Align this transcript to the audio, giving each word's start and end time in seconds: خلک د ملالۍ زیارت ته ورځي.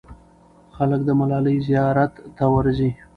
خلک 0.75 1.01
د 1.05 1.09
ملالۍ 1.19 1.57
زیارت 1.67 2.13
ته 2.37 2.45
ورځي. 2.53 2.89